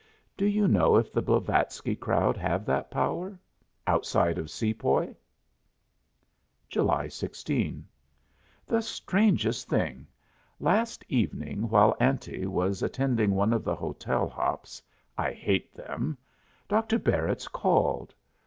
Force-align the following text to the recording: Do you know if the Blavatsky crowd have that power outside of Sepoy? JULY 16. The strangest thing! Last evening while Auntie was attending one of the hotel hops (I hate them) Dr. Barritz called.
Do 0.35 0.45
you 0.47 0.67
know 0.67 0.95
if 0.95 1.13
the 1.13 1.21
Blavatsky 1.21 1.95
crowd 1.95 2.35
have 2.35 2.65
that 2.65 2.89
power 2.89 3.37
outside 3.85 4.39
of 4.39 4.49
Sepoy? 4.49 5.13
JULY 6.69 7.07
16. 7.07 7.85
The 8.65 8.81
strangest 8.81 9.69
thing! 9.69 10.07
Last 10.59 11.05
evening 11.07 11.69
while 11.69 11.95
Auntie 11.99 12.47
was 12.47 12.81
attending 12.81 13.35
one 13.35 13.53
of 13.53 13.63
the 13.63 13.75
hotel 13.75 14.27
hops 14.27 14.81
(I 15.19 15.33
hate 15.33 15.71
them) 15.75 16.17
Dr. 16.67 16.97
Barritz 16.97 17.47
called. 17.47 18.15